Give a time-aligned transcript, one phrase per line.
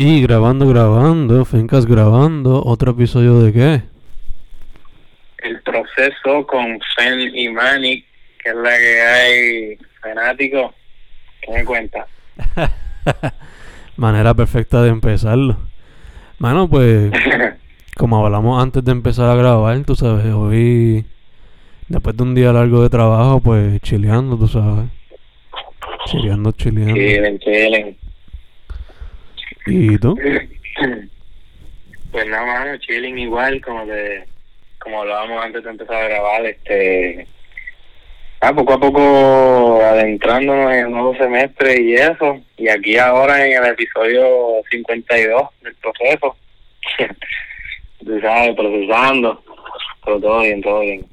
[0.00, 3.82] Y grabando, grabando, Fincas grabando, otro episodio de qué?
[5.38, 8.04] El proceso con Fen y Manny,
[8.40, 10.72] que es la que hay fanático.
[11.40, 12.06] ¿Qué me cuenta?
[13.96, 15.56] Manera perfecta de empezarlo.
[16.38, 17.10] Mano, pues,
[17.96, 21.06] como hablamos antes de empezar a grabar, tú sabes, hoy,
[21.88, 24.90] después de un día largo de trabajo, pues chileando, tú sabes.
[26.04, 26.94] Chileando, chileando.
[26.94, 28.07] Chillen, chillen.
[29.68, 30.16] ¿Y tú?
[32.10, 34.24] Pues nada, mano, chilling igual, como que,
[34.78, 37.28] como hablábamos antes de empezar a grabar, este,
[38.40, 43.62] ah, poco a poco adentrándonos en el nuevo semestre y eso, y aquí ahora en
[43.62, 44.26] el episodio
[44.70, 46.36] 52 del proceso,
[48.06, 49.44] tú sabes, procesando,
[50.02, 51.04] pero todo bien, todo bien.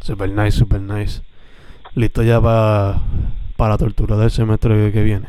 [0.00, 1.22] Super nice, super nice.
[1.96, 3.00] Listo ya para
[3.56, 5.28] para la tortura del semestre que viene.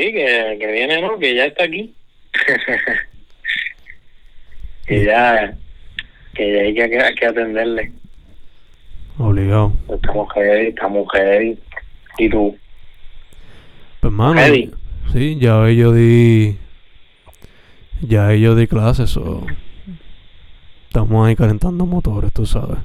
[0.00, 1.18] Sí, que, que viene, ¿no?
[1.18, 1.94] Que ya está aquí.
[4.86, 5.54] que ya,
[6.32, 7.92] que ya hay que, atenderle.
[9.18, 9.74] Obligado.
[9.90, 11.58] Estamos heavy, estamos heavy.
[12.16, 12.56] ¿Y tú?
[14.00, 14.70] Pues mano, Heavy.
[15.12, 16.56] sí, ya yo di
[18.00, 19.46] ya yo di clases o
[20.86, 22.78] estamos ahí calentando motores, tú sabes.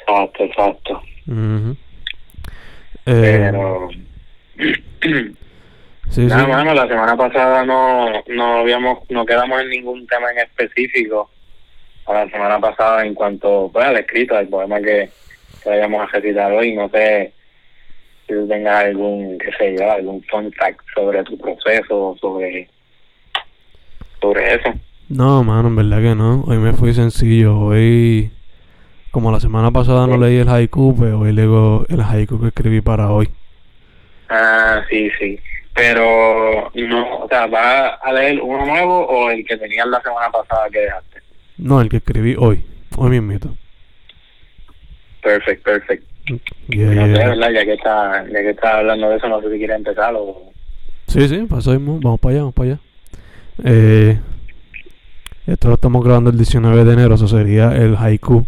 [0.00, 1.00] Exacto, exacto.
[1.28, 1.76] Ujú.
[3.06, 3.88] Eh, Pero...
[6.10, 6.74] sí, Nada, sí.
[6.74, 11.30] la semana pasada no, no habíamos, no quedamos en ningún tema en específico.
[12.06, 15.08] A la semana pasada en cuanto pues, al escrito, al poema que,
[15.62, 17.32] que vayamos a recitar hoy, no sé
[18.26, 22.68] si tú tengas algún, qué sé yo, algún fun fact sobre tu proceso, sobre,
[24.20, 24.74] sobre eso.
[25.08, 26.42] No, mano, en verdad que no.
[26.46, 27.58] Hoy me fui sencillo.
[27.58, 28.30] Hoy,
[29.10, 32.80] como la semana pasada no leí el haiku, pues hoy leo el haiku que escribí
[32.80, 33.28] para hoy.
[34.30, 35.38] Ah, sí, sí.
[35.74, 40.30] Pero, no, o sea, ¿vas a leer uno nuevo o el que tenías la semana
[40.30, 41.20] pasada que dejaste?
[41.58, 42.64] No, el que escribí hoy.
[42.96, 43.56] Hoy mismito.
[45.22, 46.04] Perfect, perfect.
[46.68, 47.28] Yeah, No sé, yeah.
[47.28, 47.50] ¿verdad?
[47.50, 50.52] Ya que está, ya que está hablando de eso, no sé si quieres empezar o...
[51.08, 51.98] Sí, sí, pasó mismo.
[52.00, 52.80] Vamos para allá, vamos para allá.
[53.64, 54.18] Eh,
[55.46, 58.46] esto lo estamos grabando el 19 de enero, eso sería el haiku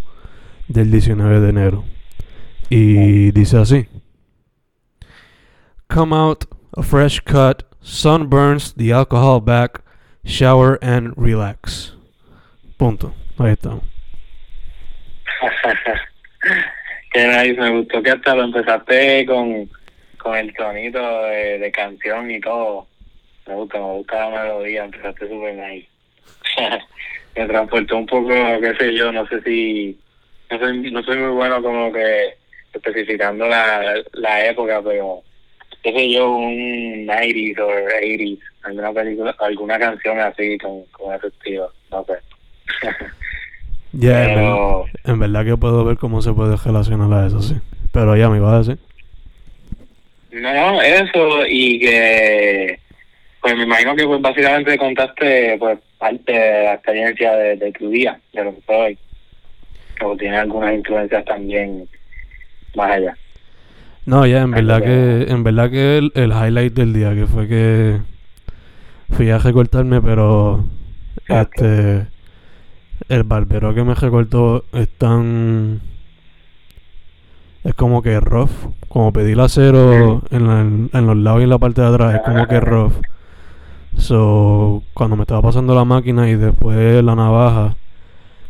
[0.69, 1.85] del 19 de enero.
[2.71, 3.87] Y dice así:
[5.89, 6.45] Come out,
[6.77, 9.81] a fresh cut, sun burns the alcohol back,
[10.25, 11.93] shower and relax.
[12.79, 13.15] Punto.
[13.39, 13.83] Ahí estamos.
[17.13, 19.71] Qué nice, me gustó que hasta lo empezaste con,
[20.19, 22.87] con el tonito de, de canción y todo.
[23.47, 25.89] Me gusta, me gusta la melodía, empezaste súper nice.
[27.37, 29.99] me transportó un poco, qué sé yo, no sé si...
[30.51, 32.37] No soy, no soy muy bueno como que
[32.73, 35.23] especificando la, la época, pero
[35.93, 41.29] qué sé yo, un 90s o 80s, alguna película, alguna canción así con, con ese
[41.29, 42.15] estilo, no sé.
[43.93, 47.55] Ya, Pero- verdad, en verdad que puedo ver cómo se puede relacionar a eso, sí.
[47.93, 48.79] Pero ya me iba a decir.
[50.33, 52.79] No, eso y que
[53.41, 57.89] pues me imagino que pues básicamente contaste pues parte de la experiencia de, de tu
[57.89, 58.99] día, de lo que fue hoy.
[60.05, 61.89] O tiene algunas influencias también
[62.75, 63.17] más allá.
[64.07, 67.49] No, ya, en verdad que, en verdad que el, el highlight del día que fue
[67.49, 68.01] que
[69.11, 70.65] fui a recortarme, pero
[71.17, 71.65] Exacto.
[71.65, 72.09] este
[73.09, 75.81] el barbero que me recortó es tan
[77.65, 78.51] es como que rough,
[78.89, 80.61] como pedir acero en, la-
[80.99, 82.93] en los lados y en la parte de atrás, es como que rough.
[83.99, 87.77] So, cuando me estaba pasando la máquina y después la navaja,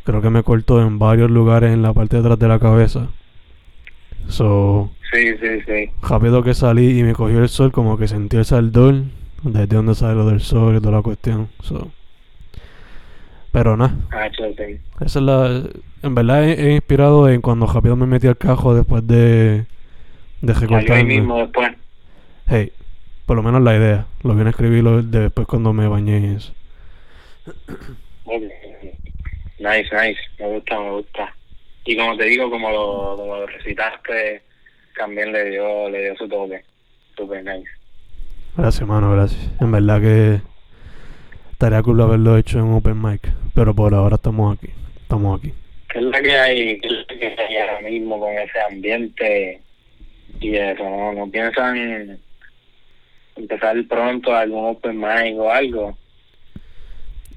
[0.04, 3.08] creo que me cortó en varios lugares en la parte de atrás de la cabeza.
[4.28, 5.90] So, Sí, sí, sí.
[6.02, 9.02] rápido que salí y me cogió el sol, como que sentí el saldor,
[9.42, 11.48] desde donde sale lo del sol y toda la cuestión.
[11.62, 11.90] So.
[13.52, 15.62] Pero nada, Ah, esa es la.
[16.02, 19.64] En verdad he, he inspirado en cuando rápido me metí al cajo después de.
[20.42, 21.04] de Salió ahí recortarme.
[21.04, 21.72] mismo después.
[22.48, 22.72] Hey,
[23.24, 24.06] por lo menos la idea.
[24.22, 26.52] Lo vine a escribir de- después cuando me bañé y eso.
[29.58, 30.18] Nice, nice.
[30.38, 31.34] Me gusta, me gusta.
[31.86, 34.42] Y como te digo, como lo, como lo recitaste,
[34.96, 36.62] también le dio, le dio su toque.
[37.16, 37.70] Super nice.
[38.56, 39.50] Gracias, mano, gracias.
[39.60, 40.40] En verdad que.
[41.52, 43.32] Estaría cool haberlo hecho en Open Mic.
[43.54, 44.68] Pero por ahora estamos aquí.
[45.00, 45.54] Estamos aquí.
[45.90, 49.62] ¿Qué es la que hay, qué es la que hay ahora mismo con ese ambiente
[50.40, 50.82] y eso?
[50.82, 52.18] ¿No, no piensan
[53.36, 55.96] empezar pronto algún open mic o algo?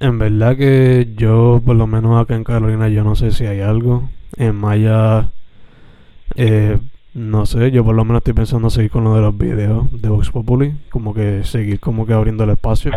[0.01, 3.61] En verdad que yo, por lo menos acá en Carolina, yo no sé si hay
[3.61, 4.09] algo.
[4.37, 5.31] En Maya,
[6.35, 6.77] eh,
[7.13, 10.09] No sé, yo por lo menos estoy pensando seguir con lo de los videos de
[10.09, 12.91] Vox Populi, como que seguir como que abriendo el espacio.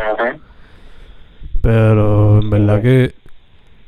[1.62, 3.14] Pero en verdad que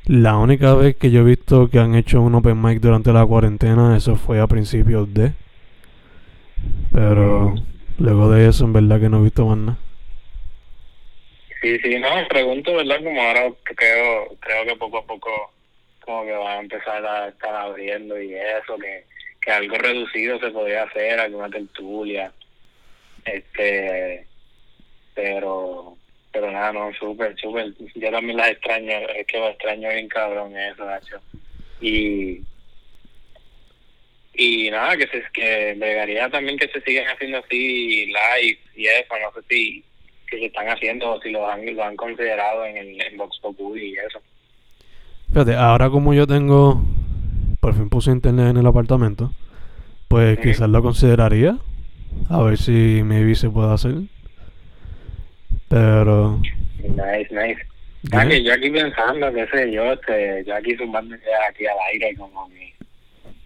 [0.06, 3.24] la única vez que yo he visto que han hecho un open mic durante la
[3.26, 5.32] cuarentena, eso fue a principios de.
[6.92, 7.54] Pero
[7.98, 9.78] luego de eso, en verdad que no he visto más nada.
[11.62, 12.96] Sí, sí, no, pregunto, ¿verdad?
[13.02, 15.30] Como ahora creo, creo que poco a poco
[16.04, 19.04] como que van a empezar a estar abriendo y eso, que,
[19.40, 22.32] que algo reducido se podría hacer, alguna tertulia,
[23.24, 24.26] este,
[25.14, 25.96] pero,
[26.32, 30.56] pero nada, no, súper, súper, yo también las extraño, es que lo extraño bien cabrón
[30.56, 31.20] eso, Nacho,
[31.80, 32.40] y,
[34.34, 39.14] y nada, que se, que bregaría también que se sigan haciendo así live y eso,
[39.20, 39.84] no sé si,
[40.30, 43.38] si se están haciendo o si lo han, lo han considerado en el en Vox
[43.40, 44.20] Populi y eso.
[45.34, 46.80] Fíjate, ahora como yo tengo,
[47.58, 49.32] por fin puse internet en el apartamento,
[50.06, 51.58] pues quizás lo consideraría.
[52.30, 53.94] A ver si maybe se puede hacer.
[55.68, 56.40] Pero...
[56.78, 57.66] Nice, nice.
[58.02, 61.78] ya, Ah, que yo aquí pensando, qué sé yo, este, yo aquí ideas aquí al
[61.92, 62.72] aire, como que,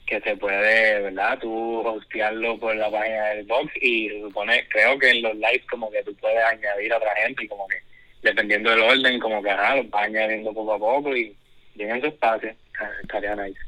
[0.04, 1.38] que se puede, ¿verdad?
[1.40, 5.64] Tú hostearlo por la página del box y se supone, creo que en los lives
[5.70, 7.76] como que tú puedes añadir a otra gente y como que,
[8.20, 11.34] dependiendo del orden, como que, ajá, los vas añadiendo poco a poco y
[11.78, 12.50] tienen su espacio.
[12.80, 13.58] Ah, Estaría nice.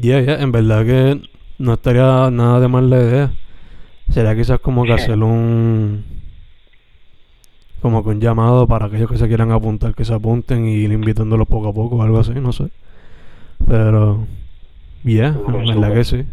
[0.00, 1.20] ya, ya, en verdad que
[1.58, 3.30] no estaría nada de mal la idea.
[4.10, 6.04] Sería quizás como que hacer un...
[7.80, 10.92] Como que un llamado para aquellos que se quieran apuntar, que se apunten y ir
[10.92, 12.68] invitándolos poco a poco o algo así, no sé.
[13.68, 14.26] Pero...
[15.02, 16.26] Súper, en verdad que sí.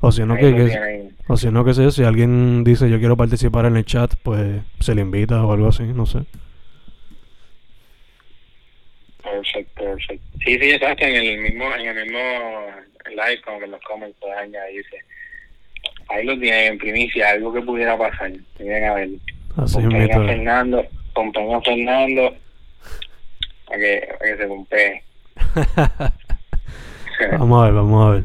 [0.00, 1.08] O si no que...
[1.30, 4.62] O si no, que sé, si alguien dice yo quiero participar en el chat, pues
[4.80, 6.24] se le invita o algo así, no sé.
[9.22, 10.26] Perfecto, perfecto.
[10.44, 12.18] Sí, sí, exacto, en el mismo, en el mismo
[13.08, 14.96] live, como que en los comments puedes añadirse.
[16.08, 18.32] Ahí lo tienen en primicia, algo que pudiera pasar.
[18.58, 19.08] Miren a ver.
[19.56, 22.34] Así a Fernando, pompen a Fernando,
[23.66, 25.02] para que, para que se pompee.
[27.38, 28.22] vamos a ver, vamos a ver.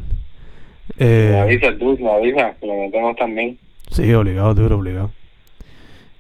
[0.98, 3.58] me Eh, avisa tú, me avisa, que lo metemos también.
[3.92, 5.12] sí, obligado, duro, obligado.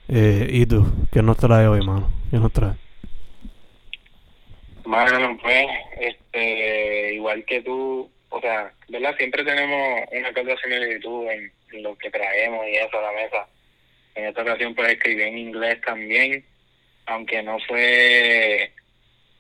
[0.09, 0.85] Eh, ¿Y tú?
[1.11, 2.09] ¿Qué nos trae hoy, mano?
[2.29, 2.73] ¿Qué nos trae?
[4.85, 5.65] Mano, pues,
[5.99, 9.15] este, igual que tú, o sea, ¿verdad?
[9.17, 11.51] Siempre tenemos una otra similitud en,
[11.81, 13.47] lo que traemos y eso a la mesa.
[14.15, 16.45] En esta ocasión, pues, escribí en inglés también,
[17.07, 18.71] aunque no fue,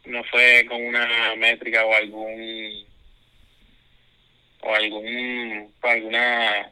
[0.05, 2.85] no fue con una métrica o algún,
[4.61, 6.71] o algún, alguna,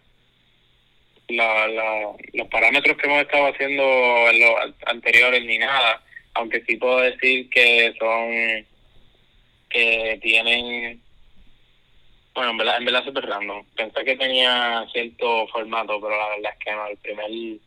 [1.28, 3.84] la, la, los parámetros que hemos estado haciendo
[4.30, 6.02] en los an- anteriores ni nada,
[6.34, 8.66] aunque sí puedo decir que son
[9.70, 11.02] que tienen
[12.34, 13.66] bueno en verdad en verdad súper random.
[13.76, 17.60] Pensé que tenía cierto formato pero la verdad es que no el primer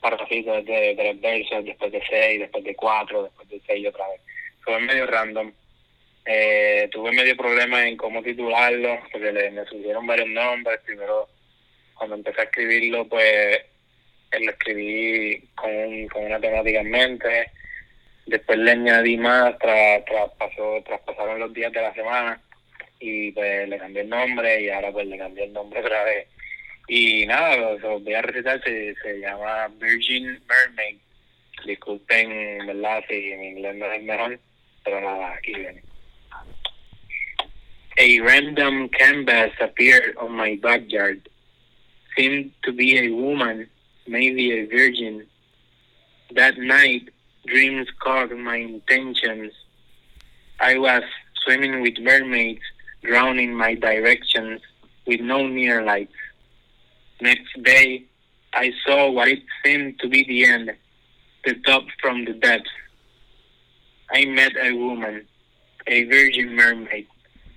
[0.00, 4.08] parrafito es de tres versos después de seis después de cuatro después de seis otra
[4.08, 4.20] vez.
[4.60, 5.52] Fue medio random.
[6.30, 10.80] Eh, tuve medio problema en cómo titularlo porque le, me surgieron varios nombres.
[10.84, 11.28] Primero
[11.94, 13.24] cuando empecé a escribirlo pues
[14.32, 17.50] eh, lo escribí con, con una temática en mente
[18.28, 22.40] después le añadí más tras traspasó traspasaron los días de la semana
[23.00, 26.26] y pues le cambié el nombre y ahora pues le cambié el nombre otra vez
[26.88, 30.98] y nada lo, lo voy a recitar se, se llama Virgin Mermaid
[31.66, 34.38] disculpen verdad si mi inglés no es mejor
[34.84, 35.88] pero nada aquí viene
[38.00, 41.28] A random canvas appeared on my backyard.
[42.16, 43.66] Seemed to be a woman,
[44.06, 45.26] maybe a virgin.
[46.32, 47.08] That night,
[47.48, 49.52] dreams caught my intentions.
[50.60, 51.02] I was
[51.44, 52.62] swimming with mermaids,
[53.02, 54.60] drowning my directions
[55.06, 56.12] with no near lights.
[57.20, 58.04] Next day,
[58.52, 60.72] I saw what it seemed to be the end,
[61.44, 62.70] the top from the depths.
[64.10, 65.26] I met a woman,
[65.86, 67.06] a virgin mermaid.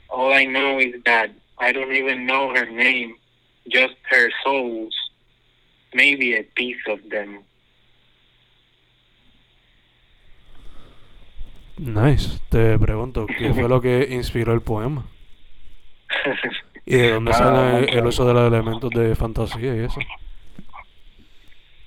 [0.09, 3.15] All I know is that I don't even know her name,
[3.69, 4.93] just her souls,
[5.93, 7.43] maybe a piece of them.
[11.81, 12.39] Nice.
[12.49, 15.03] Te pregunto, ¿qué fue lo que inspiró el poema?
[16.85, 19.99] ¿Y de dónde sale el uso de los elementos de fantasía y eso?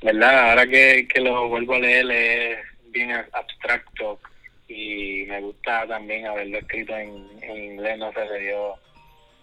[0.03, 0.51] ¿Verdad?
[0.51, 2.59] Ahora que, que lo vuelvo a leer es
[2.91, 4.19] bien abstracto
[4.67, 8.75] y me gusta también haberlo escrito en, en inglés, no sé, se dio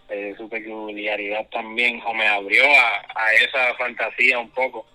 [0.10, 4.86] eh, su peculiaridad también, o me abrió a, a esa fantasía un poco.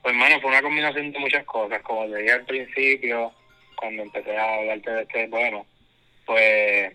[0.00, 3.32] Pues, hermano, fue una combinación de muchas cosas, como te dije al principio,
[3.82, 5.62] cuando empecé a hablarte de este poema,
[6.24, 6.92] pues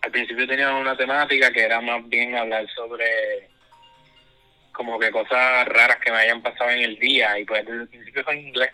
[0.00, 3.50] al principio tenía una temática que era más bien hablar sobre
[4.72, 7.88] como que cosas raras que me hayan pasado en el día y pues desde el
[7.88, 8.70] principio fue en inglés.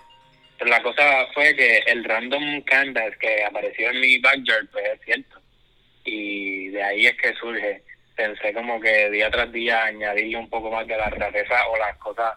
[0.57, 5.01] Pero la cosa fue que el random canvas que apareció en mi backyard pues es
[5.05, 5.41] cierto.
[6.05, 7.83] Y de ahí es que surge.
[8.15, 11.97] Pensé como que día tras día añadirle un poco más de la rareza o las
[11.97, 12.37] cosas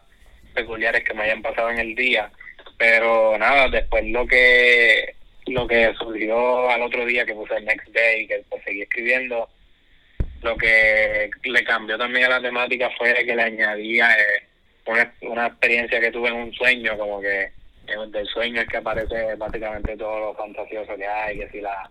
[0.56, 2.32] peculiares que me hayan pasado en el día.
[2.78, 5.16] Pero nada, después lo que
[5.48, 9.48] lo que surgió al otro día que puse el next day, que pues seguí escribiendo,
[10.42, 14.44] lo que le cambió también a la temática fue que le añadía eh,
[14.88, 17.52] una, una experiencia que tuve en un sueño, como que
[18.08, 21.90] del sueño es que aparece básicamente todo lo fantasioso que hay, que si la,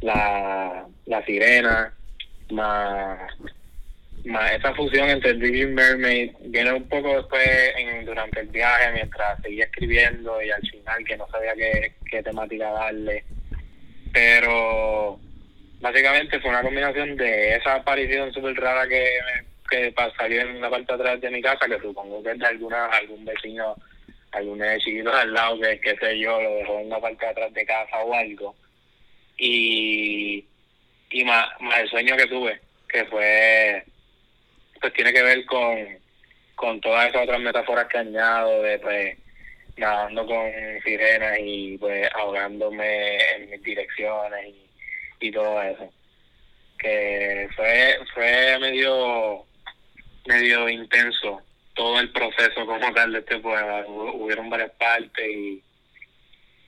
[0.00, 1.92] la, la sirena,
[2.50, 3.30] más,
[4.24, 9.64] esa fusión entre Dream Mermaid viene un poco después en, durante el viaje mientras seguía
[9.64, 13.24] escribiendo y al final que no sabía qué, qué temática darle
[14.12, 15.18] pero
[15.80, 19.08] básicamente fue una combinación de esa aparición súper rara que,
[19.70, 22.46] que salió en la parte de atrás de mi casa, que supongo que es de
[22.46, 23.74] alguna, algún vecino,
[24.32, 27.54] algún chiquito al lado, que qué sé yo, lo dejó en la parte de atrás
[27.54, 28.54] de casa o algo.
[29.38, 30.44] Y,
[31.10, 33.84] y más, más el sueño que tuve, que fue,
[34.82, 35.98] pues tiene que ver con,
[36.54, 39.18] con todas esas otras metáforas que añado, de pues
[39.78, 40.52] nadando con
[40.84, 44.62] sirenas y pues ahogándome en mis direcciones y
[45.22, 45.90] y todo eso.
[46.78, 49.44] Que fue, fue medio,
[50.26, 51.40] medio intenso
[51.74, 53.84] todo el proceso como tal de este poema.
[53.86, 55.62] Hubieron varias partes y,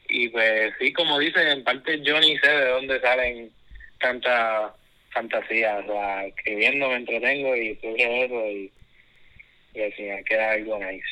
[0.08, 3.52] y pues sí, como dice, en parte yo ni sé de dónde salen
[3.98, 4.72] tantas
[5.14, 5.84] fantasías.
[5.84, 8.72] O sea, escribiendo me entretengo y surge eso y,
[9.74, 11.04] y al final queda algo nice.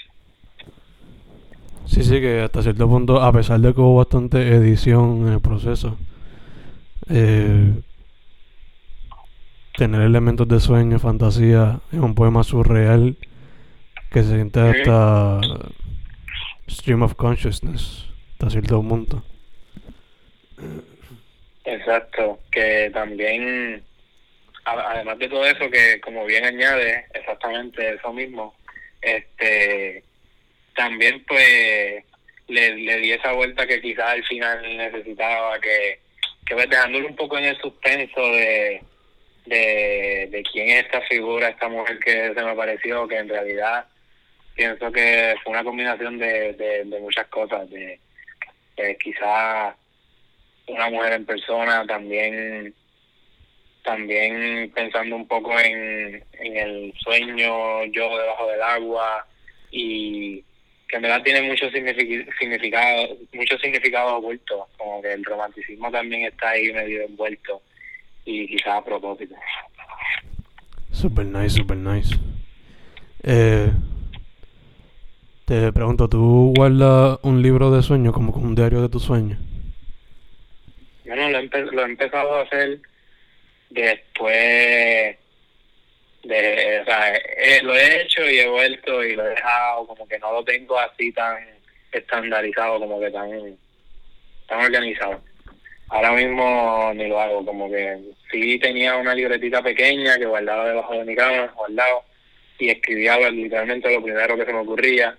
[1.87, 5.41] Sí, sí, que hasta cierto punto, a pesar de que hubo bastante edición en el
[5.41, 5.99] proceso,
[7.11, 7.73] eh,
[9.77, 13.17] tener elementos de sueño, fantasía en un poema surreal
[14.11, 15.41] que se siente hasta
[16.69, 19.25] stream of consciousness, hasta cierto punto.
[21.65, 23.83] Exacto, que también,
[24.65, 28.55] además de todo eso, que como bien añade exactamente eso mismo,
[29.01, 30.03] este
[30.75, 32.05] también pues
[32.49, 36.01] le, le di esa vuelta que quizás al final necesitaba que
[36.47, 38.83] que dejándolo un poco en el suspenso de,
[39.47, 43.87] de, quién es esta figura, esta mujer que se me pareció, que en realidad
[44.55, 47.99] pienso que fue una combinación de, de, muchas cosas, de,
[48.77, 49.75] de quizás
[50.67, 52.75] una mujer en persona, también
[53.83, 59.27] también pensando un poco en, en el sueño, yo debajo del agua
[59.71, 60.45] y
[60.89, 66.51] que en verdad tiene mucho significado, mucho significado oculto, como que el romanticismo también está
[66.51, 67.63] ahí medio envuelto
[68.25, 69.35] y quizás a propósito.
[70.91, 72.15] Super nice, super nice.
[73.23, 73.71] Eh,
[75.47, 79.39] te pregunto, ¿tú guardas un libro de sueños como un diario de tus sueños?
[81.07, 82.81] Bueno, lo he empezado a hacer
[83.73, 85.17] después
[86.25, 90.07] de, o sea, eh, lo he hecho y he vuelto y lo he dejado, como
[90.07, 91.37] que no lo tengo así tan
[91.91, 93.31] estandarizado, como que tan,
[94.47, 95.21] tan organizado.
[95.89, 97.99] Ahora mismo ni lo hago, como que
[98.31, 102.05] sí tenía una libretita pequeña que guardaba debajo de mi cama, guardado,
[102.59, 105.17] y escribía literalmente lo primero que se me ocurría.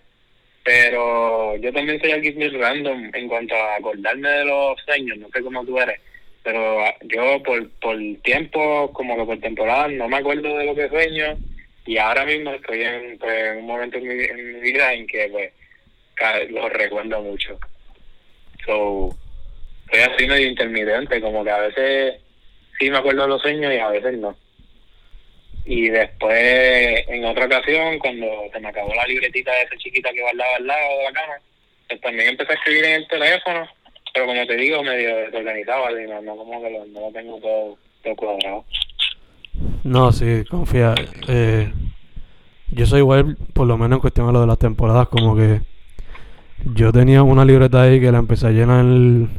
[0.64, 5.28] Pero yo también soy alguien muy random en cuanto a acordarme de los sueños, no
[5.30, 6.00] sé cómo tú eres
[6.44, 10.76] pero ah, yo por, por tiempo, como que por temporada, no me acuerdo de lo
[10.76, 11.38] que sueño
[11.86, 15.52] y ahora mismo estoy en, pues, un momento en mi, vida en que pues
[16.50, 17.60] lo recuerdo mucho.
[18.66, 19.10] So,
[19.92, 22.16] soy así medio intermitente, como que a veces
[22.80, 24.36] sí me acuerdo de los sueños y a veces no.
[25.66, 30.22] Y después, en otra ocasión, cuando se me acabó la libretita de esa chiquita que
[30.22, 31.38] guardaba al lado de la cama,
[31.88, 33.70] pues también empecé a escribir en el teléfono
[34.14, 37.78] pero como te digo, medio desorganizado, no, no como que lo, no lo tengo todo,
[38.04, 38.66] todo cuadrado.
[39.84, 40.94] No, sí, confía.
[41.28, 41.72] Eh,
[42.70, 45.62] yo soy igual, por lo menos en cuestión de lo de las temporadas, como que
[46.66, 49.30] yo tenía una libreta ahí que la empecé a llenar en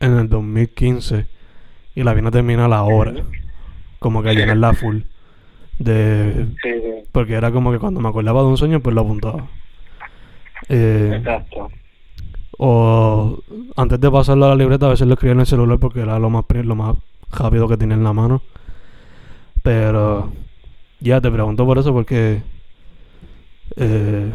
[0.00, 1.26] el 2015
[1.94, 3.14] y la vine a terminar a la hora.
[3.98, 5.00] Como que a llenarla full.
[5.78, 6.46] De,
[7.12, 9.48] Porque era como que cuando me acordaba de un sueño, pues lo apuntaba.
[10.68, 11.70] Eh, Exacto.
[12.58, 13.38] O
[13.76, 16.18] antes de pasarlo a la libreta, a veces lo escribía en el celular porque era
[16.18, 16.96] lo más, lo más
[17.30, 18.42] rápido que tenía en la mano.
[19.62, 20.32] Pero
[21.00, 22.42] ya te pregunto por eso porque
[23.76, 24.32] eh,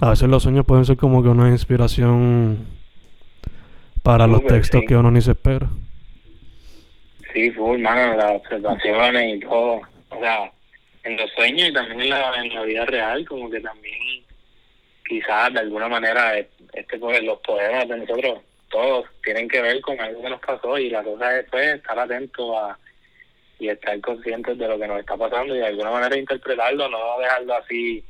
[0.00, 2.66] a veces los sueños pueden ser como que una inspiración
[4.02, 5.68] para los textos que uno ni se espera.
[7.32, 9.80] Sí, full, mano, las observaciones y todo.
[10.10, 10.52] O sea,
[11.04, 14.21] en los sueños y también en la, en la vida real, como que también
[15.12, 18.40] quizás de alguna manera este los poemas de nosotros
[18.70, 21.98] todos tienen que ver con algo que nos pasó y la cosa es pues, estar
[21.98, 22.78] atento a
[23.58, 26.98] y estar conscientes de lo que nos está pasando y de alguna manera interpretarlo, no
[27.20, 28.02] dejarlo así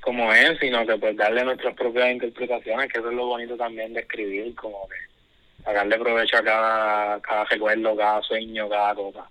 [0.00, 3.94] como es, sino que pues darle nuestras propias interpretaciones, que eso es lo bonito también
[3.94, 9.24] de escribir, como que sacarle provecho a cada, cada recuerdo, cada sueño, cada cosa.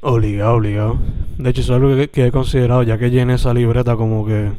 [0.00, 0.98] Obligado, obligado.
[1.38, 4.50] De hecho, eso es algo que, he considerado, ya que llené esa libreta como que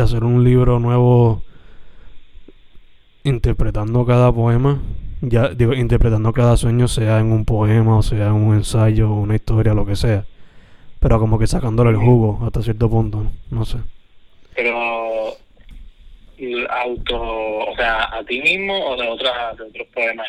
[0.00, 1.42] hacer un libro nuevo
[3.24, 4.80] interpretando cada poema,
[5.20, 9.36] ya digo, interpretando cada sueño, sea en un poema, o sea en un ensayo, una
[9.36, 10.24] historia, lo que sea.
[10.98, 13.78] Pero como que sacándole el jugo hasta cierto punto, no sé.
[14.54, 15.36] Pero
[16.68, 20.26] auto, o sea, a ti mismo o de, otras, de otros poemas.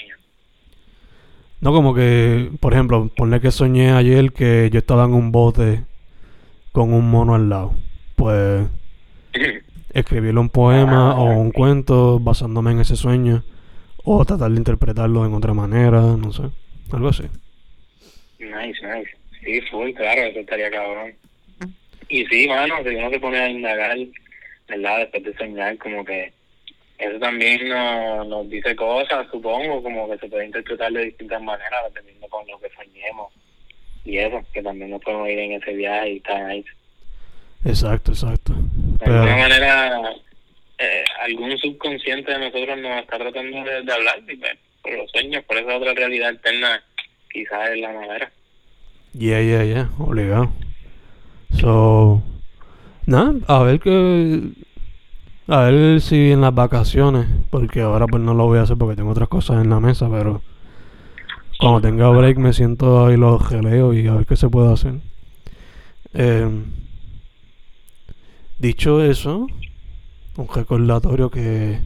[1.62, 5.84] No, como que, por ejemplo, ponle que soñé ayer que yo estaba en un bote
[6.72, 7.74] con un mono al lado.
[8.16, 8.68] Pues
[9.94, 13.44] escribirle un poema ah, o un cuento basándome en ese sueño
[14.04, 16.44] o tratar de interpretarlo en otra manera, no sé,
[16.92, 17.24] algo así.
[18.40, 19.10] Nice, nice.
[19.44, 21.14] Sí, full, claro, eso estaría cabrón.
[22.10, 23.98] Y sí, mano, si uno se pone a indagar,
[24.68, 25.00] ¿verdad?
[25.00, 26.34] Después de soñar, como que
[26.98, 31.84] eso también nos, nos dice cosas, supongo, como que se puede interpretar de distintas maneras,
[31.86, 33.34] dependiendo con lo que soñemos.
[34.06, 36.66] Y eso, que también nos podemos ir en ese viaje y estar ahí.
[37.66, 38.54] Exacto, exacto.
[39.06, 40.14] De alguna manera,
[40.78, 45.44] eh, algún subconsciente de nosotros nos está tratando de, hablar, y pues, por los sueños,
[45.46, 46.84] por esa otra realidad alterna,
[47.32, 48.32] quizás es la manera.
[49.14, 50.52] Yeah, yeah, yeah, obligado.
[51.60, 52.24] So,
[53.06, 54.42] nada, a ver que
[55.48, 58.96] a ver si en las vacaciones, porque ahora pues no lo voy a hacer porque
[58.96, 60.42] tengo otras cosas en la mesa, pero
[61.60, 64.96] cuando tenga break me siento ahí los geleo y a ver qué se puede hacer.
[66.14, 66.50] Eh,
[68.64, 69.48] dicho eso,
[70.38, 71.80] un recordatorio que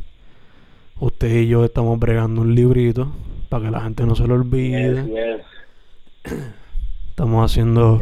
[1.00, 3.12] usted y yo estamos bregando un librito
[3.50, 5.42] para que la gente no se lo olvide.
[7.10, 8.00] Estamos haciendo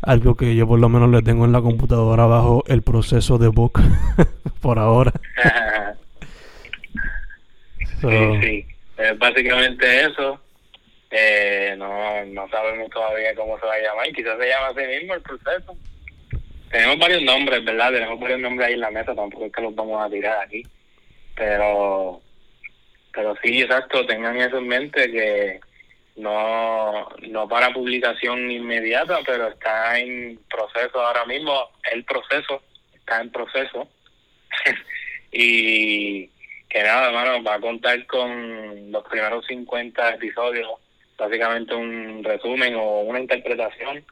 [0.00, 3.48] algo que yo por lo menos le tengo en la computadora bajo el proceso de
[3.48, 3.78] book
[4.62, 5.12] por ahora.
[8.00, 8.66] sí, sí.
[9.18, 10.40] básicamente eso.
[11.10, 14.06] Eh, no, no sabemos todavía cómo se va a llamar.
[14.14, 15.76] Quizás se llama así mismo el proceso.
[16.70, 17.92] Tenemos varios nombres, ¿verdad?
[17.92, 19.14] Tenemos varios nombres ahí en la mesa.
[19.14, 20.62] Tampoco es que los vamos a tirar aquí.
[21.34, 22.20] Pero,
[23.12, 24.06] pero sí, exacto.
[24.06, 25.60] Tengan eso en mente que
[26.18, 32.62] no, no para publicación inmediata, pero está en proceso ahora mismo, el proceso
[32.94, 33.88] está en proceso.
[35.32, 36.26] y
[36.68, 40.68] que nada, hermano, va a contar con los primeros 50 episodios,
[41.16, 44.04] básicamente un resumen o una interpretación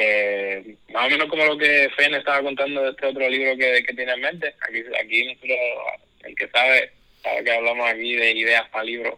[0.00, 3.82] que más o menos como lo que Fen estaba contando de este otro libro que,
[3.82, 4.54] que tiene en mente.
[4.66, 5.38] Aquí, aquí
[6.22, 6.90] el que sabe,
[7.22, 9.14] sabe que hablamos aquí de ideas para libros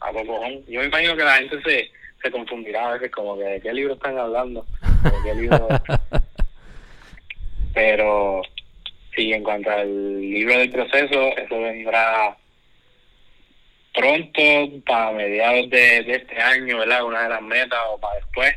[0.00, 1.90] a poco Yo me imagino que la gente se,
[2.22, 4.66] se confundirá a veces como que de qué libro están hablando,
[5.24, 5.68] qué libro...
[7.74, 8.42] Pero
[9.14, 12.36] sí, en cuanto al libro del proceso, eso vendrá
[13.94, 14.42] pronto,
[14.84, 17.04] para mediados de, de este año, ¿verdad?
[17.04, 18.54] Una de las metas o para después.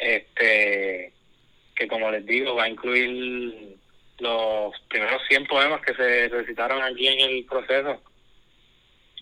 [0.00, 1.12] Este,
[1.76, 3.76] que como les digo, va a incluir
[4.18, 8.00] los primeros 100 poemas que se recitaron aquí en el proceso.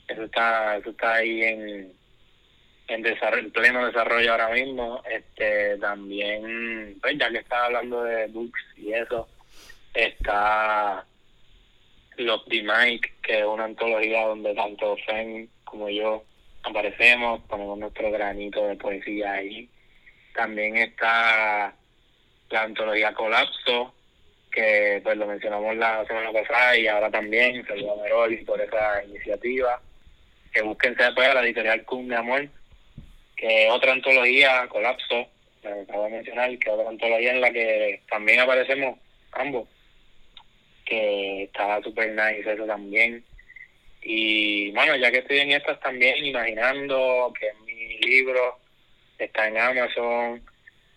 [0.06, 1.92] Eso está eso está ahí en
[2.88, 5.02] en, desarrollo, pleno desarrollo ahora mismo.
[5.10, 9.28] Este también pues ya que está hablando de books y eso
[9.92, 11.04] está
[12.16, 16.24] los The Mike que es una antología donde tanto Fen como yo
[16.62, 19.68] aparecemos ponemos nuestro granito de poesía ahí
[20.34, 21.74] también está
[22.50, 23.94] la antología Colapso
[24.50, 29.04] que pues lo mencionamos la semana pasada y ahora también saludos a Meroli por esa
[29.04, 29.80] iniciativa
[30.52, 32.48] que busquen después a la editorial Cum de Amor,
[33.36, 35.28] que otra antología, Colapso,
[35.62, 38.98] que de mencionar, que otra antología en la que también aparecemos
[39.32, 39.68] ambos,
[40.84, 43.24] que está super nice eso también.
[44.02, 48.58] Y bueno, ya que estoy en estas también, imaginando que mi libro
[49.24, 50.42] está en Amazon,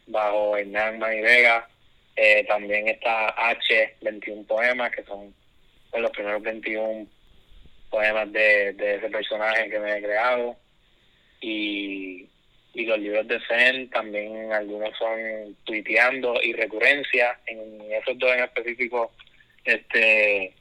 [0.08, 1.68] bajo Hernán Mani Vega,
[2.16, 5.34] eh, también está H, 21 poemas, que son
[5.90, 7.08] pues, los primeros 21
[7.90, 10.56] poemas de, de ese personaje que me he creado.
[11.42, 12.28] Y,
[12.74, 17.40] y los libros de Zen también algunos son tuiteando y recurrencia.
[17.46, 19.12] En esos dos en específico
[19.64, 20.54] este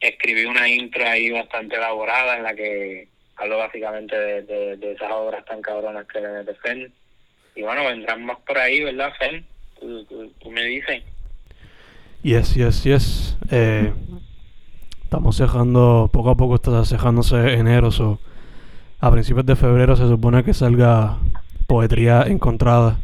[0.00, 5.10] escribí una intro ahí bastante elaborada en la que hablo básicamente de, de, de esas
[5.10, 6.92] obras tan cabronas que mete Fen.
[7.56, 9.46] Y bueno, vendrán más por ahí, ¿verdad, Fen?
[9.78, 11.02] Tú, tú, tú me dices.
[12.22, 13.36] Yes, yes, yes.
[13.50, 13.92] Eh,
[15.02, 18.18] estamos cejando, poco a poco está cejándose enero, so,
[18.98, 21.18] a principios de febrero se supone que salga
[21.66, 22.98] poetría encontrada,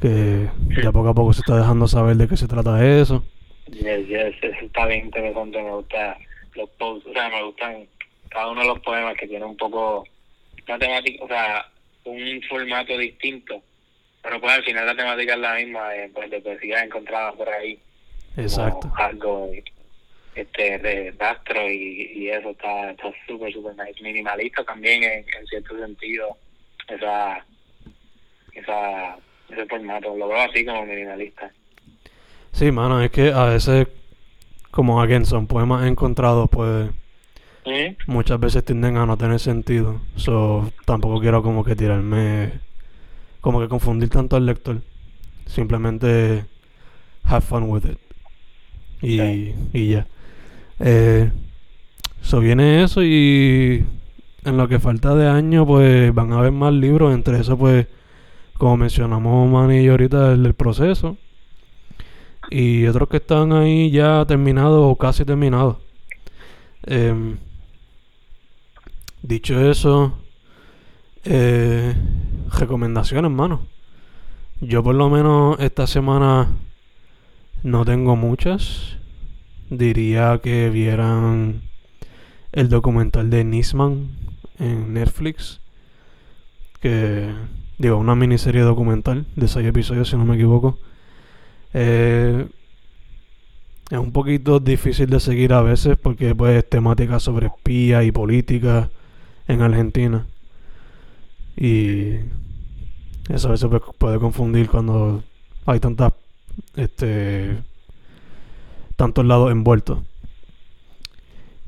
[0.00, 0.48] que
[0.82, 3.24] ya poco a poco se está dejando saber de qué se trata eso.
[3.70, 6.16] Yes, yes, eso está bien interesante, me gusta
[6.54, 7.86] los posts, o sea, me gustan
[8.34, 10.04] cada uno de los poemas que tiene un poco
[10.68, 11.66] una temática, o sea,
[12.04, 13.62] un formato distinto,
[14.22, 17.48] pero pues al final la temática es la misma, eh, pues de poesía encontrada por
[17.48, 17.78] ahí.
[18.36, 18.92] Exacto.
[18.96, 19.48] algo
[20.34, 25.46] este de rastro y, y eso está está súper súper nice minimalista también en, en
[25.46, 26.36] cierto sentido
[26.88, 27.46] esa
[28.52, 29.16] esa
[29.48, 31.52] ese formato lo veo así como minimalista
[32.54, 33.88] Sí, mano, es que a veces,
[34.70, 36.88] como again, son poemas encontrados, pues
[38.06, 40.00] Muchas veces tienden a no tener sentido.
[40.16, 42.52] So, tampoco quiero como que tirarme,
[43.40, 44.82] como que confundir tanto al lector.
[45.46, 46.44] Simplemente
[47.24, 47.98] have fun with it.
[49.02, 50.06] Y, y ya.
[50.80, 51.30] Eh,
[52.22, 53.84] so viene eso y
[54.44, 57.14] en lo que falta de año, pues van a haber más libros.
[57.14, 57.86] Entre eso, pues,
[58.58, 61.16] como mencionamos Manny y yo ahorita, el del proceso.
[62.50, 65.78] Y otros que están ahí ya terminados o casi terminados.
[66.86, 67.38] Em,
[69.24, 70.12] dicho eso,
[71.24, 71.94] eh,
[72.58, 73.66] recomendaciones, mano.
[74.60, 76.48] Yo por lo menos esta semana
[77.62, 78.98] no tengo muchas.
[79.70, 81.62] Diría que vieran
[82.52, 84.10] el documental de Nisman
[84.58, 85.60] en Netflix.
[86.80, 87.32] Que,
[87.78, 90.78] digo, una miniserie documental de seis episodios, si no me equivoco.
[91.72, 92.46] Eh,
[93.90, 98.12] es un poquito difícil de seguir a veces porque pues es temática sobre espías y
[98.12, 98.90] política
[99.48, 100.26] en Argentina.
[101.56, 102.16] Y
[103.28, 105.22] eso a veces puede confundir cuando
[105.66, 106.12] hay tantas
[106.76, 107.56] este
[108.96, 109.98] tantos lados envueltos.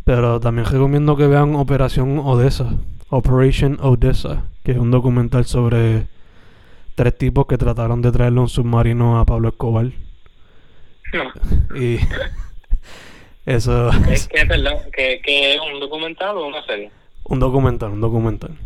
[0.05, 2.75] Pero también recomiendo que vean Operación Odessa,
[3.09, 6.07] Operation Odessa, que es un documental sobre
[6.95, 9.91] tres tipos que trataron de traerle un submarino a Pablo Escobar.
[11.13, 11.99] no Y
[13.47, 16.91] eso es es que perdón que, que es un documental o una serie
[17.29, 18.57] un documental, un documental.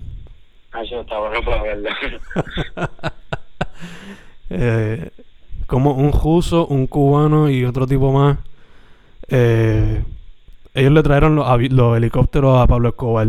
[0.73, 1.89] ah eso está bueno para verlo
[4.53, 5.11] Eh,
[5.67, 8.39] como un ruso, un cubano y otro tipo más.
[9.29, 10.03] eh,
[10.75, 11.47] ellos le trajeron los,
[11.97, 13.29] helicópteros a Pablo Escobar,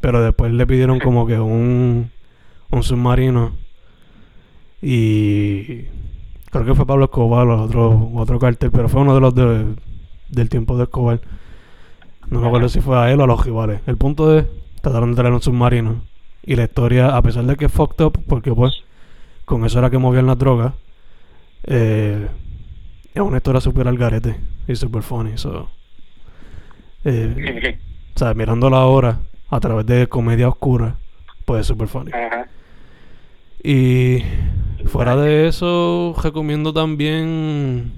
[0.00, 2.10] pero después le pidieron como que un,
[2.70, 3.52] un submarino.
[4.80, 5.82] Y
[6.50, 9.74] creo que fue Pablo Escobar o otro, otro cartel, pero fue uno de los de-
[10.28, 11.20] del tiempo de Escobar.
[12.32, 13.82] No me acuerdo si fue a él o a los rivales.
[13.86, 14.46] El punto es,
[14.80, 16.02] trataron de traer un submarino.
[16.42, 18.84] Y la historia, a pesar de que es fucked up, porque pues
[19.44, 20.72] con eso era que movían las drogas,
[21.64, 22.26] eh,
[23.12, 25.36] es una historia súper al garete y súper funny.
[25.36, 25.68] So,
[27.04, 27.78] eh,
[28.16, 30.96] o sea, mirándola ahora a través de comedia oscura,
[31.44, 32.12] pues es súper funny.
[32.12, 32.46] Ajá.
[33.62, 34.22] Y
[34.86, 37.92] fuera de eso, recomiendo también.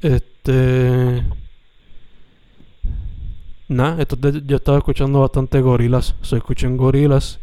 [0.00, 1.22] Este.
[3.72, 6.14] Nada, esto de- yo estaba escuchando bastante gorilas.
[6.22, 7.40] Se escuchan gorilas.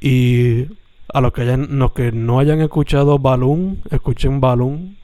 [0.00, 0.66] Y
[1.12, 4.96] a los que hayan, los que no hayan escuchado Balloon, escuchen Balloon.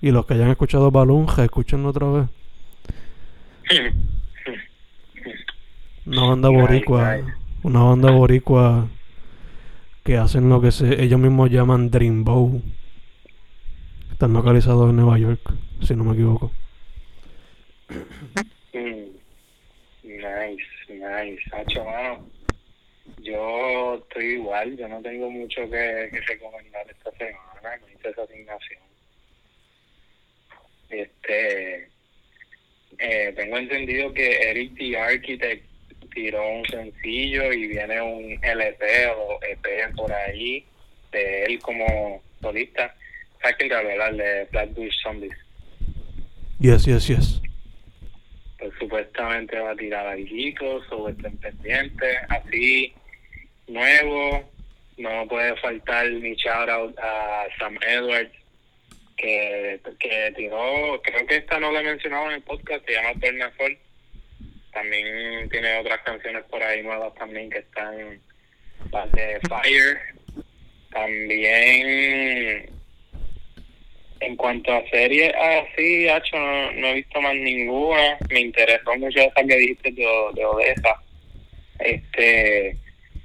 [0.00, 2.28] Y los que hayan escuchado Balloon, escuchen otra vez.
[6.06, 7.18] Una banda boricua.
[7.62, 8.88] Una banda boricua
[10.02, 12.60] que hacen lo que se, ellos mismos llaman Dreambow.
[14.10, 15.40] Están localizados en Nueva York,
[15.80, 16.50] si no me equivoco.
[20.22, 21.42] Nice, nice.
[21.52, 22.28] Hacho, mano.
[23.22, 28.22] Yo estoy igual, yo no tengo mucho que, que recomendar esta semana, no hice esa
[28.22, 28.80] asignación.
[30.88, 31.88] Este,
[32.98, 35.64] eh, tengo entendido que Eric the Architect
[36.14, 40.64] tiró un sencillo y viene un LP o EP por ahí
[41.10, 42.94] de él como solista.
[43.40, 44.08] ¿Sabes quién te habla?
[44.08, 45.36] El de Flatbush Zombies.
[46.60, 47.42] Yes, yes, yes.
[48.62, 52.94] Pues supuestamente va a tirar algo sobre estén pendientes, así
[53.66, 54.48] nuevo,
[54.98, 58.32] no puede faltar mi shout out a Sam Edwards
[59.16, 63.18] que, que tiró, creo que esta no la he mencionado en el podcast, se llama
[63.56, 63.78] Fall.
[64.72, 68.20] también tiene otras canciones por ahí nuevas también que están
[68.92, 69.98] las de Fire,
[70.90, 72.70] también
[74.22, 78.18] en cuanto a series así, hacho, no, no he visto más ninguna.
[78.30, 81.02] Me interesó mucho esa que dijiste de, de Odessa.
[81.78, 82.76] este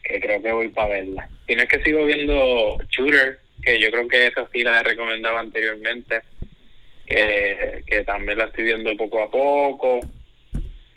[0.03, 1.29] que creo que voy para verla.
[1.45, 4.83] Si no es que sigo viendo Shooter, que yo creo que esa sí la he
[4.83, 6.21] recomendado anteriormente,
[7.05, 9.99] que, que también la estoy viendo poco a poco.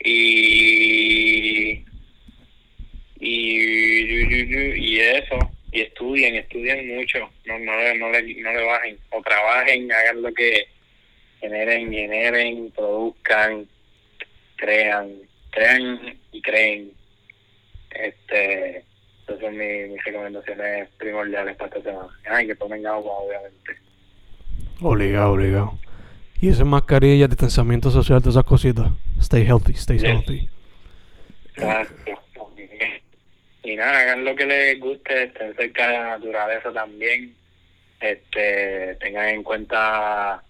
[0.03, 1.83] Y,
[3.19, 3.95] y,
[4.79, 5.37] y eso,
[5.71, 10.33] y estudien, estudien mucho, no, no, no, le, no le bajen, o trabajen, hagan lo
[10.33, 10.67] que
[11.39, 13.67] generen, generen, produzcan,
[14.57, 15.11] crean,
[15.51, 16.91] crean y creen.
[17.91, 18.83] Este,
[19.23, 22.09] esas son mis, mis recomendaciones primordiales para esta semana.
[22.29, 23.75] Ay, que tomen agua, obviamente.
[24.81, 25.79] Obligado, obligado.
[26.41, 28.91] Y esa mascarilla, distanciamiento social, todas esas cositas.
[29.19, 30.49] Stay healthy, stay healthy.
[31.55, 32.20] Exacto.
[33.63, 37.35] Y nada, hagan lo que les guste, estén cerca de la naturaleza también.
[37.99, 40.43] Este, tengan en cuenta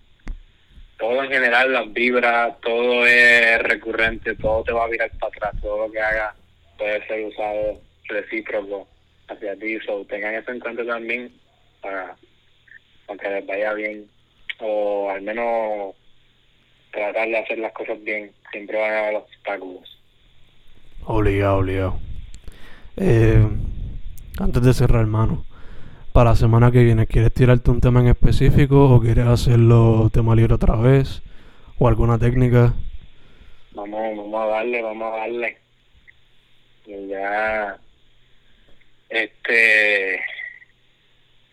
[1.01, 5.61] todo en general, las vibras, todo es recurrente, todo te va a virar para atrás,
[5.61, 6.35] todo lo que hagas
[6.77, 8.87] puede ser usado recíproco
[9.27, 11.33] hacia ti, so tengan eso en cuenta también
[11.81, 12.15] para,
[13.07, 14.07] para que les vaya bien,
[14.59, 15.95] o al menos
[16.91, 19.99] tratar de hacer las cosas bien, siempre van a haber obstáculos.
[21.05, 22.10] Obligado, obligado.
[22.97, 23.47] Eh,
[24.39, 25.45] antes de cerrar, hermano,
[26.13, 30.35] para la semana que viene, ¿quieres tirarte un tema en específico o quieres hacerlo tema
[30.35, 31.21] libre otra vez?
[31.79, 32.73] ¿O alguna técnica?
[33.73, 35.57] Vamos, vamos a darle, vamos a darle.
[36.85, 37.77] Y ya,
[39.09, 40.19] este,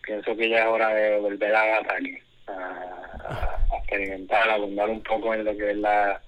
[0.03, 2.51] pienso que ya es hora de volver a ataque, a,
[3.71, 6.21] a experimentar, a abundar un poco en lo que es la,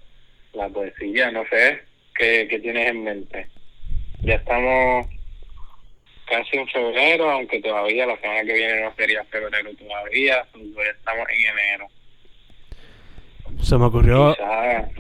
[0.53, 1.81] la poesía, no sé,
[2.15, 3.50] ¿qué, ¿qué tienes en mente?
[4.23, 5.07] Ya estamos
[6.27, 11.27] casi en febrero, aunque todavía la semana que viene no sería febrero todavía, ya estamos
[11.29, 11.87] en enero.
[13.61, 14.35] Se me ocurrió,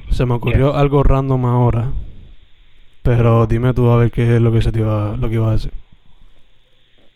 [0.09, 1.91] se me ocurrió algo random ahora.
[3.03, 5.49] Pero dime tú a ver qué es lo que se te iba, lo que iba
[5.49, 5.71] a decir.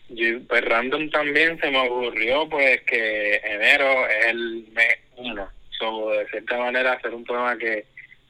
[0.08, 5.46] Yo, pues random también se me ocurrió pues que enero es el mes uno.
[5.78, 7.84] So, de cierta manera hacer un poema que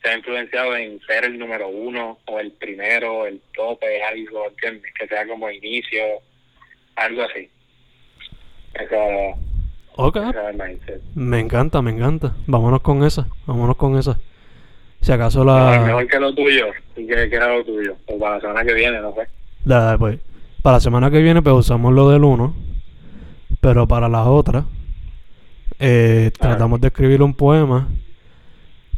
[0.07, 4.93] se ha influenciado en ser el número uno o el primero, el tope, algo, ¿entiendes?
[4.97, 6.01] Que sea como inicio,
[6.95, 7.51] algo así.
[8.75, 9.37] Esa,
[9.97, 11.03] Ok, esa es el mindset.
[11.17, 12.37] me encanta, me encanta.
[12.47, 14.21] Vámonos con esa, vámonos con esa.
[15.01, 15.81] Si acaso la...
[15.85, 17.97] mejor que lo tuyo, y que, que era lo tuyo.
[18.07, 19.27] O para la semana que viene, no sé.
[19.99, 20.21] pues,
[20.63, 22.55] para la semana que viene pues usamos lo del 1.
[23.61, 24.67] Pero para las otras,
[25.81, 27.89] eh, tratamos de escribir un poema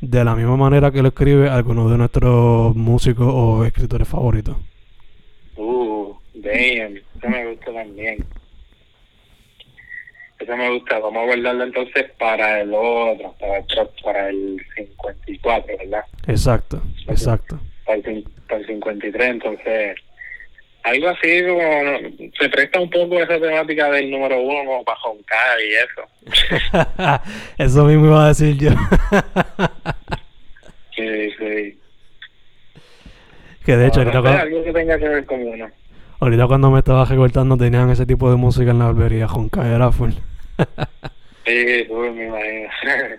[0.01, 4.57] de la misma manera que lo escribe alguno de nuestros músicos o escritores favoritos.
[5.57, 8.25] Uh, damn, eso me gusta también.
[10.39, 13.65] Eso me gusta, vamos a guardarlo entonces para el otro, para el,
[14.05, 16.05] para el 54, ¿verdad?
[16.29, 17.59] Exacto, exacto.
[17.85, 19.97] Para el, para el 53, entonces,
[20.89, 25.59] algo así como, se presta un poco esa temática del número uno como para joncar
[25.61, 27.23] y eso.
[27.59, 28.71] Eso mismo iba a decir yo.
[30.97, 31.79] Sí, sí.
[33.65, 35.71] que de hecho, ahorita, no cuando, algo que tenga que ver con uno.
[36.19, 39.29] ahorita cuando me estaba recortando tenían ese tipo de música en la barbería.
[39.29, 40.11] Jonca era full.
[41.47, 43.17] Sí, uy, me imagino.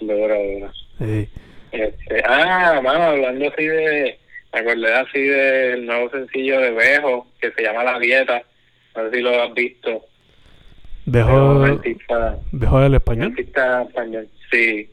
[0.00, 0.72] duro, duro.
[0.98, 1.28] Sí.
[1.72, 4.18] Este, ah, mano, hablando así de,
[4.52, 8.42] me acordé así del nuevo sencillo de Bejo, que se llama La Dieta,
[8.96, 10.04] no sé si lo has visto.
[11.04, 13.28] Dejó, artista, dejó el un español.
[13.30, 14.88] artista español, sí.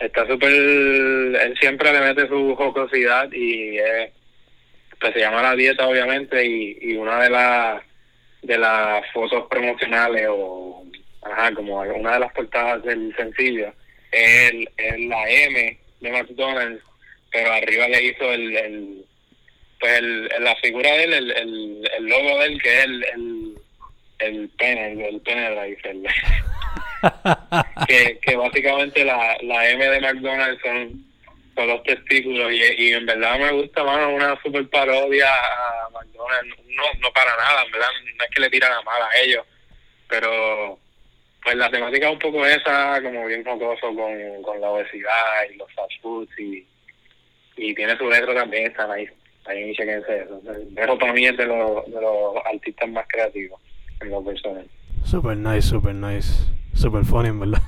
[0.00, 4.12] Está súper, él siempre le mete su jocosidad y eh,
[5.00, 7.82] pues se llama La Dieta obviamente y, y una de las
[8.42, 10.84] de las fotos promocionales o
[11.22, 13.72] ajá, como una de las portadas del sencillo
[14.12, 16.82] es, el- es la M de McDonald's
[17.34, 19.04] pero arriba le hizo el, el
[19.80, 23.04] pues el, la figura de él el, el, el logo de él que es el
[23.04, 23.54] el,
[24.20, 26.06] el pene el, el pene de la el-
[27.88, 31.04] que, que básicamente la, la M de McDonald's son,
[31.56, 36.56] son los testículos y, y en verdad me gusta más una super parodia a McDonald's,
[36.68, 39.44] no, no para nada, en verdad no es que le tiran a mal a ellos,
[40.08, 40.78] pero
[41.42, 45.56] pues la temática es un poco esa, como bien jocoso con, con la obesidad y
[45.56, 46.66] los fast foods y,
[47.64, 49.06] y tiene su letro también, está ahí,
[49.46, 50.40] ahí chequense eso.
[50.76, 53.60] Eso para mí es de los, de los artistas más creativos
[54.00, 54.66] en lo personal.
[55.04, 56.44] Super nice, super nice.
[56.74, 57.62] Super funny, en verdad.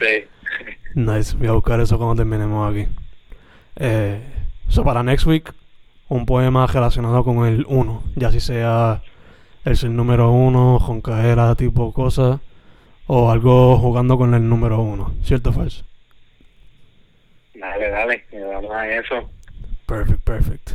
[0.00, 0.24] Sí.
[0.94, 1.36] nice.
[1.36, 2.88] Voy a buscar eso cuando terminemos aquí.
[3.76, 4.20] Eh,
[4.68, 5.52] so para next week,
[6.08, 8.02] un poema relacionado con el 1.
[8.16, 9.02] Ya si sea
[9.64, 12.40] el ser número 1, joncaera, tipo cosa.
[13.06, 15.14] O algo jugando con el número 1.
[15.22, 15.84] ¿Cierto o falso?
[17.64, 19.30] Dale, dale, vamos a eso.
[19.86, 20.70] Perfect, perfect.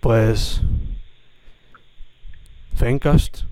[0.00, 0.60] Pues.
[2.74, 3.44] Fencast,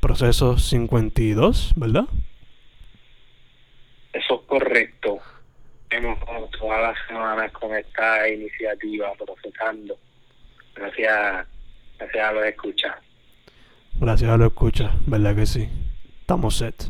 [0.00, 2.04] proceso 52, ¿verdad?
[4.14, 5.18] Eso es correcto.
[5.90, 6.18] Hemos
[6.58, 9.98] todas las semanas con esta iniciativa procesando.
[10.74, 11.46] Gracias,
[11.98, 12.96] gracias a los escuchas.
[14.00, 15.68] Gracias a lo escucha, ¿verdad que sí?
[16.22, 16.82] Estamos set.